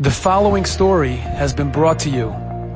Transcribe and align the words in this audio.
The 0.00 0.12
following 0.12 0.64
story 0.64 1.16
has 1.16 1.52
been 1.52 1.72
brought 1.72 1.98
to 2.00 2.08
you 2.08 2.28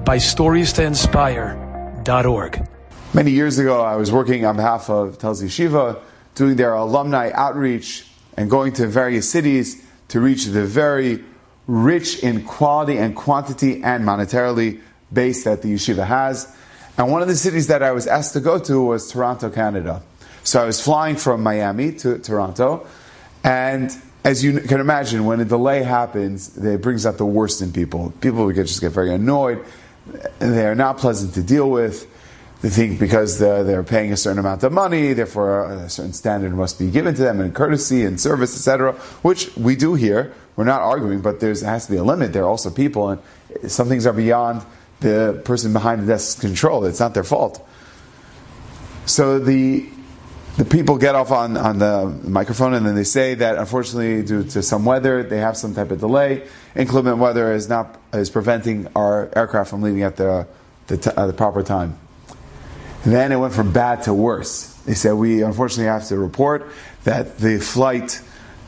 by 0.04 0.16
StoriesToInspire.org. 0.16 2.68
Many 3.14 3.30
years 3.30 3.60
ago, 3.60 3.80
I 3.80 3.94
was 3.94 4.10
working 4.10 4.44
on 4.44 4.56
behalf 4.56 4.90
of 4.90 5.18
Telz 5.18 5.40
Yeshiva, 5.40 6.00
doing 6.34 6.56
their 6.56 6.74
alumni 6.74 7.30
outreach 7.32 8.08
and 8.36 8.50
going 8.50 8.72
to 8.72 8.88
various 8.88 9.30
cities 9.30 9.86
to 10.08 10.20
reach 10.20 10.46
the 10.46 10.66
very 10.66 11.22
rich 11.68 12.18
in 12.24 12.42
quality 12.42 12.98
and 12.98 13.14
quantity 13.14 13.84
and 13.84 14.04
monetarily 14.04 14.80
base 15.12 15.44
that 15.44 15.62
the 15.62 15.72
yeshiva 15.72 16.04
has. 16.04 16.52
And 16.98 17.12
one 17.12 17.22
of 17.22 17.28
the 17.28 17.36
cities 17.36 17.68
that 17.68 17.84
I 17.84 17.92
was 17.92 18.08
asked 18.08 18.32
to 18.32 18.40
go 18.40 18.58
to 18.58 18.82
was 18.82 19.08
Toronto, 19.08 19.48
Canada. 19.48 20.02
So 20.42 20.60
I 20.60 20.64
was 20.64 20.80
flying 20.80 21.14
from 21.14 21.44
Miami 21.44 21.92
to 21.98 22.18
Toronto, 22.18 22.84
and 23.44 23.96
as 24.24 24.44
you 24.44 24.60
can 24.60 24.80
imagine, 24.80 25.24
when 25.24 25.40
a 25.40 25.44
delay 25.44 25.82
happens, 25.82 26.56
it 26.56 26.80
brings 26.80 27.06
out 27.06 27.18
the 27.18 27.26
worst 27.26 27.60
in 27.60 27.72
people. 27.72 28.12
People 28.20 28.50
just 28.52 28.80
get 28.80 28.92
very 28.92 29.12
annoyed. 29.12 29.64
They 30.38 30.66
are 30.66 30.74
not 30.74 30.98
pleasant 30.98 31.34
to 31.34 31.42
deal 31.42 31.70
with. 31.70 32.08
They 32.60 32.68
think 32.68 33.00
because 33.00 33.40
they're, 33.40 33.64
they're 33.64 33.82
paying 33.82 34.12
a 34.12 34.16
certain 34.16 34.38
amount 34.38 34.62
of 34.62 34.72
money, 34.72 35.14
therefore 35.14 35.66
uh, 35.66 35.84
a 35.84 35.90
certain 35.90 36.12
standard 36.12 36.54
must 36.54 36.78
be 36.78 36.90
given 36.90 37.12
to 37.16 37.22
them 37.22 37.40
in 37.40 37.52
courtesy 37.52 38.04
and 38.04 38.20
service, 38.20 38.54
etc., 38.54 38.92
which 39.22 39.54
we 39.56 39.74
do 39.74 39.94
here. 39.94 40.32
We're 40.54 40.64
not 40.64 40.80
arguing, 40.82 41.22
but 41.22 41.40
there 41.40 41.50
has 41.50 41.86
to 41.86 41.90
be 41.92 41.98
a 41.98 42.04
limit. 42.04 42.32
There 42.32 42.44
are 42.44 42.48
also 42.48 42.70
people, 42.70 43.08
and 43.08 43.20
some 43.66 43.88
things 43.88 44.06
are 44.06 44.12
beyond 44.12 44.64
the 45.00 45.42
person 45.44 45.72
behind 45.72 46.02
the 46.02 46.06
desk's 46.06 46.40
control. 46.40 46.84
It's 46.84 47.00
not 47.00 47.14
their 47.14 47.24
fault. 47.24 47.66
So 49.06 49.40
the 49.40 49.88
the 50.56 50.64
people 50.66 50.98
get 50.98 51.14
off 51.14 51.30
on, 51.30 51.56
on 51.56 51.78
the 51.78 52.06
microphone 52.24 52.74
and 52.74 52.84
then 52.84 52.94
they 52.94 53.04
say 53.04 53.34
that 53.34 53.56
unfortunately 53.56 54.22
due 54.22 54.44
to 54.44 54.62
some 54.62 54.84
weather 54.84 55.22
they 55.22 55.38
have 55.38 55.56
some 55.56 55.74
type 55.74 55.90
of 55.90 56.00
delay. 56.00 56.46
Inclement 56.76 57.18
weather 57.18 57.52
is 57.52 57.68
not 57.68 57.98
is 58.12 58.28
preventing 58.28 58.86
our 58.94 59.30
aircraft 59.34 59.70
from 59.70 59.82
leaving 59.82 60.02
at 60.02 60.16
the 60.16 60.46
the, 60.88 60.96
t- 60.98 61.10
uh, 61.16 61.26
the 61.26 61.32
proper 61.32 61.62
time. 61.62 61.98
Then 63.04 63.32
it 63.32 63.36
went 63.36 63.54
from 63.54 63.72
bad 63.72 64.02
to 64.02 64.14
worse. 64.14 64.74
They 64.84 64.94
said 64.94 65.14
we 65.14 65.42
unfortunately 65.42 65.86
have 65.86 66.06
to 66.08 66.18
report 66.18 66.70
that 67.04 67.38
the 67.38 67.58
flight 67.58 68.20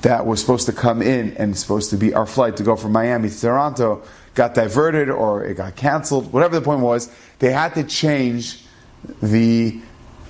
that 0.03 0.27
was 0.27 0.41
supposed 0.41 0.67
to 0.67 0.73
come 0.73 1.03
in 1.03 1.37
and 1.37 1.57
supposed 1.57 1.91
to 1.91 1.97
be 1.97 2.15
our 2.15 2.27
flight 2.27 2.57
to 2.59 2.63
go 2.63 2.77
from 2.77 2.93
Miami 2.93 3.29
to 3.29 3.41
Toronto 3.41 4.03
got 4.35 4.55
diverted 4.55 5.11
or 5.11 5.45
it 5.45 5.55
got 5.55 5.77
canceled 5.77 6.33
whatever 6.33 6.59
the 6.59 6.65
point 6.65 6.81
was. 6.81 7.13
They 7.41 7.53
had 7.53 7.75
to 7.75 7.85
change 7.85 8.65
the 9.23 9.83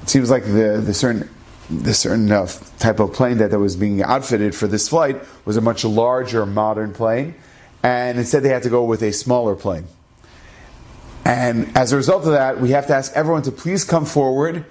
it 0.03 0.11
seems 0.11 0.31
like 0.31 0.45
the, 0.45 0.83
the 0.85 0.93
certain 0.93 1.31
the 1.71 1.95
certain 1.95 2.31
uh, 2.31 2.47
type 2.79 3.01
of 3.01 3.13
plane 3.13 3.39
that, 3.39 3.51
that 3.51 3.59
was 3.59 3.77
being 3.77 4.03
outfitted 4.03 4.55
for 4.55 4.67
this 4.67 4.89
flight 4.89 5.23
was 5.45 5.57
a 5.57 5.61
much 5.61 5.85
larger 5.85 6.45
modern 6.45 6.93
plane, 6.93 7.35
and 7.83 8.19
instead 8.19 8.43
they 8.43 8.51
had 8.51 8.63
to 8.65 8.71
go 8.71 8.85
with 8.85 9.03
a 9.03 9.13
smaller 9.13 9.55
plane. 9.55 9.87
And 11.25 11.75
as 11.77 11.93
a 11.93 11.97
result 11.97 12.25
of 12.27 12.33
that, 12.33 12.61
we 12.61 12.71
have 12.71 12.87
to 12.89 12.95
ask 12.95 13.13
everyone 13.15 13.43
to 13.43 13.53
please 13.53 13.85
come 13.85 14.05
forward, 14.05 14.67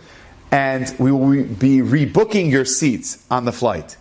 and 0.52 0.94
we 1.00 1.12
will 1.12 1.46
be 1.46 1.80
rebooking 1.80 2.52
your 2.52 2.66
seats 2.66 3.26
on 3.32 3.46
the 3.46 3.52
flight. 3.52 3.98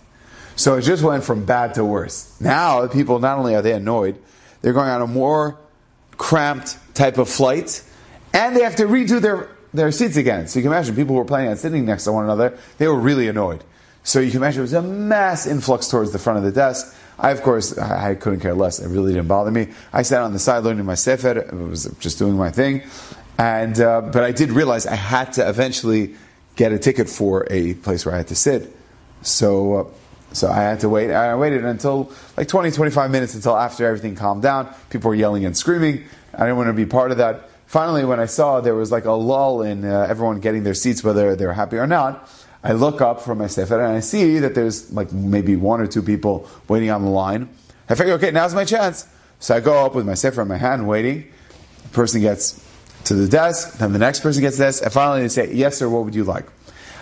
So 0.54 0.76
it 0.76 0.82
just 0.82 1.02
went 1.02 1.24
from 1.24 1.46
bad 1.46 1.74
to 1.74 1.84
worse. 1.84 2.38
Now, 2.40 2.86
people 2.88 3.18
not 3.18 3.38
only 3.38 3.54
are 3.54 3.62
they 3.62 3.72
annoyed, 3.72 4.18
they're 4.60 4.74
going 4.74 4.90
on 4.90 5.00
a 5.00 5.06
more 5.06 5.56
cramped 6.18 6.76
type 6.94 7.16
of 7.16 7.28
flight, 7.28 7.82
and 8.34 8.54
they 8.54 8.62
have 8.62 8.76
to 8.76 8.84
redo 8.84 9.20
their 9.20 9.48
their 9.74 9.90
seats 9.90 10.16
again. 10.16 10.48
So 10.48 10.58
you 10.58 10.64
can 10.64 10.72
imagine 10.72 10.94
people 10.94 11.16
were 11.16 11.24
planning 11.24 11.50
on 11.50 11.56
sitting 11.56 11.84
next 11.84 12.04
to 12.04 12.12
one 12.12 12.24
another, 12.24 12.58
they 12.78 12.86
were 12.86 12.98
really 12.98 13.28
annoyed. 13.28 13.64
So 14.04 14.20
you 14.20 14.30
can 14.30 14.38
imagine 14.38 14.60
it 14.60 14.62
was 14.62 14.72
a 14.72 14.82
mass 14.82 15.46
influx 15.46 15.88
towards 15.88 16.12
the 16.12 16.18
front 16.18 16.38
of 16.38 16.44
the 16.44 16.52
desk. 16.52 16.94
I, 17.18 17.30
of 17.30 17.42
course, 17.42 17.78
I, 17.78 18.14
couldn't 18.16 18.40
care 18.40 18.54
less. 18.54 18.80
It 18.80 18.88
really 18.88 19.12
didn't 19.12 19.28
bother 19.28 19.50
me. 19.50 19.68
I 19.92 20.02
sat 20.02 20.22
on 20.22 20.32
the 20.32 20.38
side 20.38 20.64
learning 20.64 20.84
my 20.84 20.94
sefer. 20.94 21.48
I 21.50 21.54
was 21.54 21.84
just 22.00 22.18
doing 22.18 22.36
my 22.36 22.50
thing. 22.50 22.82
And, 23.38 23.78
uh, 23.80 24.00
but 24.00 24.24
I 24.24 24.32
did 24.32 24.50
realize 24.50 24.86
I 24.86 24.96
had 24.96 25.34
to 25.34 25.48
eventually 25.48 26.16
get 26.56 26.72
a 26.72 26.78
ticket 26.78 27.08
for 27.08 27.46
a 27.50 27.74
place 27.74 28.04
where 28.04 28.14
I 28.14 28.18
had 28.18 28.28
to 28.28 28.34
sit. 28.34 28.74
So, 29.22 29.74
uh, 29.74 29.84
so 30.32 30.50
I 30.50 30.62
had 30.62 30.80
to 30.80 30.88
wait. 30.88 31.12
I 31.12 31.34
waited 31.36 31.64
until 31.64 32.10
like 32.36 32.48
20, 32.48 32.72
25 32.72 33.10
minutes 33.10 33.34
until 33.34 33.56
after 33.56 33.86
everything 33.86 34.16
calmed 34.16 34.42
down. 34.42 34.74
People 34.90 35.10
were 35.10 35.14
yelling 35.14 35.44
and 35.44 35.56
screaming. 35.56 36.04
I 36.34 36.38
didn't 36.38 36.56
want 36.56 36.68
to 36.68 36.72
be 36.72 36.86
part 36.86 37.12
of 37.12 37.18
that. 37.18 37.50
Finally, 37.72 38.04
when 38.04 38.20
I 38.20 38.26
saw 38.26 38.60
there 38.60 38.74
was 38.74 38.92
like 38.92 39.06
a 39.06 39.12
lull 39.12 39.62
in 39.62 39.82
uh, 39.86 40.06
everyone 40.06 40.40
getting 40.40 40.62
their 40.62 40.74
seats, 40.74 41.02
whether 41.02 41.34
they're 41.34 41.54
happy 41.54 41.78
or 41.78 41.86
not, 41.86 42.28
I 42.62 42.72
look 42.72 43.00
up 43.00 43.22
from 43.22 43.38
my 43.38 43.46
sefer 43.46 43.82
and 43.82 43.96
I 43.96 44.00
see 44.00 44.40
that 44.40 44.54
there's 44.54 44.92
like 44.92 45.10
maybe 45.10 45.56
one 45.56 45.80
or 45.80 45.86
two 45.86 46.02
people 46.02 46.46
waiting 46.68 46.90
on 46.90 47.02
the 47.02 47.08
line. 47.08 47.48
I 47.88 47.94
figure, 47.94 48.12
okay, 48.12 48.30
now's 48.30 48.54
my 48.54 48.66
chance. 48.66 49.08
So 49.38 49.56
I 49.56 49.60
go 49.60 49.86
up 49.86 49.94
with 49.94 50.04
my 50.04 50.12
sefer 50.12 50.42
in 50.42 50.48
my 50.48 50.58
hand, 50.58 50.86
waiting. 50.86 51.32
The 51.84 51.88
person 51.88 52.20
gets 52.20 52.62
to 53.04 53.14
the 53.14 53.26
desk, 53.26 53.78
then 53.78 53.94
the 53.94 53.98
next 53.98 54.20
person 54.20 54.42
gets 54.42 54.58
this, 54.58 54.82
and 54.82 54.92
finally 54.92 55.22
they 55.22 55.28
say, 55.28 55.50
"Yes, 55.54 55.78
sir. 55.78 55.88
What 55.88 56.04
would 56.04 56.14
you 56.14 56.24
like?" 56.24 56.44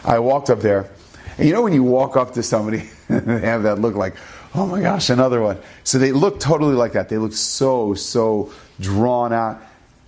I 0.05 0.21
walked 0.21 0.51
up 0.51 0.61
there, 0.61 0.89
and 1.37 1.49
you 1.49 1.53
know 1.53 1.63
when 1.63 1.73
you 1.73 1.83
walk 1.83 2.17
up 2.17 2.35
to 2.35 2.45
somebody, 2.45 2.89
they 3.09 3.41
have 3.41 3.65
that 3.65 3.81
look 3.81 3.97
like, 3.97 4.15
"Oh 4.55 4.67
my 4.67 4.81
gosh, 4.81 5.11
another 5.11 5.43
one." 5.43 5.59
So 5.83 5.99
they 5.99 6.13
look 6.13 6.39
totally 6.39 6.77
like 6.77 6.93
that. 6.93 7.09
They 7.09 7.19
look 7.19 7.33
so 7.33 7.95
so 7.95 8.53
drawn 8.79 9.33
out. 9.33 9.61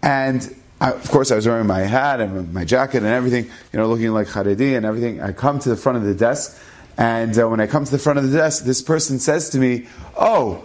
And 0.03 0.55
I, 0.81 0.91
of 0.91 1.09
course, 1.11 1.31
I 1.31 1.37
was 1.37 1.47
wearing 1.47 1.69
my 1.69 1.83
hat 1.83 2.21
and 2.21 2.53
my 2.53 2.65
jacket 2.65 2.99
and 2.99 3.07
everything, 3.07 3.45
you 3.73 3.79
know, 3.79 3.87
looking 3.87 4.11
like 4.11 4.27
Haredi 4.27 4.77
and 4.77 4.85
everything. 4.85 5.21
I 5.21 5.31
come 5.31 5.61
to 5.61 5.69
the 5.69 5.77
front 5.77 5.97
of 5.97 6.03
the 6.03 6.15
desk, 6.15 6.61
and 6.99 7.39
uh, 7.39 7.49
when 7.49 7.61
I 7.61 7.69
come 7.69 7.85
to 7.85 7.91
the 7.91 8.01
front 8.01 8.19
of 8.19 8.29
the 8.29 8.37
desk, 8.37 8.65
this 8.65 8.83
person 8.83 9.21
says 9.21 9.51
to 9.51 9.59
me, 9.59 9.87
"Oh, 10.17 10.65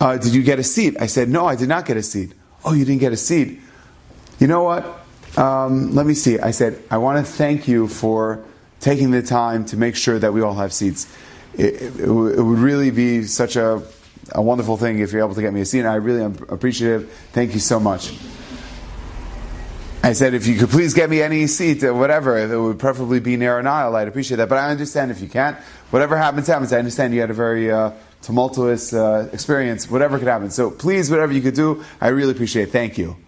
uh, 0.00 0.18
did 0.18 0.34
you 0.34 0.42
get 0.42 0.58
a 0.58 0.62
seat?" 0.62 0.96
I 1.00 1.06
said, 1.06 1.30
"No, 1.30 1.46
I 1.46 1.56
did 1.56 1.68
not 1.68 1.86
get 1.86 1.96
a 1.96 2.02
seat." 2.02 2.34
"Oh, 2.62 2.74
you 2.74 2.84
didn't 2.84 3.00
get 3.00 3.12
a 3.12 3.16
seat." 3.16 3.58
You 4.38 4.48
know 4.48 4.64
what? 4.64 4.84
Um, 5.38 5.94
let 5.94 6.04
me 6.04 6.12
see. 6.12 6.38
I 6.38 6.50
said, 6.50 6.82
"I 6.90 6.98
want 6.98 7.24
to 7.24 7.32
thank 7.32 7.66
you 7.66 7.88
for 7.88 8.44
taking 8.80 9.12
the 9.12 9.22
time 9.22 9.64
to 9.66 9.78
make 9.78 9.96
sure 9.96 10.18
that 10.18 10.34
we 10.34 10.42
all 10.42 10.54
have 10.54 10.74
seats. 10.74 11.10
It, 11.54 11.80
it, 11.82 12.00
it 12.00 12.10
would 12.10 12.58
really 12.58 12.90
be 12.90 13.24
such 13.24 13.56
a, 13.56 13.82
a 14.32 14.42
wonderful 14.42 14.76
thing 14.76 14.98
if 14.98 15.10
you're 15.10 15.24
able 15.24 15.34
to 15.34 15.40
get 15.40 15.54
me 15.54 15.62
a 15.62 15.64
seat. 15.64 15.80
And 15.80 15.88
I 15.88 15.94
really 15.94 16.22
am 16.22 16.36
appreciative. 16.50 17.10
Thank 17.32 17.54
you 17.54 17.60
so 17.60 17.80
much." 17.80 18.12
I 20.08 20.14
said, 20.14 20.32
if 20.32 20.46
you 20.46 20.56
could 20.56 20.70
please 20.70 20.94
get 20.94 21.10
me 21.10 21.20
any 21.20 21.46
seat 21.46 21.84
or 21.84 21.92
whatever, 21.92 22.38
it 22.38 22.58
would 22.58 22.78
preferably 22.78 23.20
be 23.20 23.36
near 23.36 23.58
an 23.58 23.66
aisle, 23.66 23.94
I'd 23.94 24.08
appreciate 24.08 24.38
that. 24.38 24.48
But 24.48 24.56
I 24.56 24.70
understand 24.70 25.10
if 25.10 25.20
you 25.20 25.28
can't. 25.28 25.54
Whatever 25.90 26.16
happens, 26.16 26.46
happens. 26.46 26.72
I 26.72 26.78
understand 26.78 27.12
you 27.12 27.20
had 27.20 27.28
a 27.28 27.34
very 27.34 27.70
uh, 27.70 27.90
tumultuous 28.22 28.94
uh, 28.94 29.28
experience. 29.34 29.90
Whatever 29.90 30.18
could 30.18 30.26
happen. 30.26 30.48
So 30.48 30.70
please, 30.70 31.10
whatever 31.10 31.34
you 31.34 31.42
could 31.42 31.52
do, 31.52 31.84
I 32.00 32.08
really 32.08 32.32
appreciate 32.32 32.68
it. 32.68 32.70
Thank 32.70 32.96
you. 32.96 33.18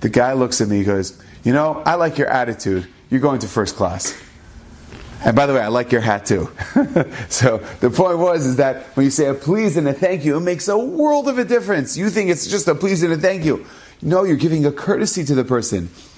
The 0.00 0.08
guy 0.08 0.32
looks 0.32 0.60
at 0.60 0.66
me 0.66 0.78
and 0.78 0.86
goes, 0.86 1.22
you 1.44 1.52
know, 1.52 1.80
I 1.86 1.94
like 1.94 2.18
your 2.18 2.26
attitude. 2.26 2.88
You're 3.08 3.20
going 3.20 3.38
to 3.38 3.46
first 3.46 3.76
class. 3.76 4.20
And 5.24 5.36
by 5.36 5.46
the 5.46 5.54
way, 5.54 5.60
I 5.60 5.68
like 5.68 5.92
your 5.92 6.00
hat 6.00 6.26
too. 6.26 6.50
so 7.28 7.58
the 7.78 7.90
point 7.90 8.18
was 8.18 8.46
is 8.46 8.56
that 8.56 8.82
when 8.96 9.04
you 9.04 9.10
say 9.10 9.26
a 9.26 9.34
please 9.34 9.76
and 9.76 9.86
a 9.86 9.92
thank 9.92 10.24
you, 10.24 10.36
it 10.36 10.40
makes 10.40 10.66
a 10.66 10.76
world 10.76 11.28
of 11.28 11.38
a 11.38 11.44
difference. 11.44 11.96
You 11.96 12.10
think 12.10 12.30
it's 12.30 12.48
just 12.48 12.66
a 12.66 12.74
please 12.74 13.04
and 13.04 13.12
a 13.12 13.16
thank 13.16 13.44
you. 13.44 13.64
No, 14.02 14.24
you're 14.24 14.36
giving 14.36 14.66
a 14.66 14.72
courtesy 14.72 15.24
to 15.24 15.34
the 15.36 15.44
person. 15.44 15.88